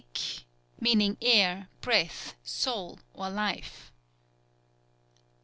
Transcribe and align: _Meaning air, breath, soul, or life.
_Meaning 0.79 1.15
air, 1.21 1.69
breath, 1.79 2.33
soul, 2.41 2.99
or 3.13 3.29
life. 3.29 3.91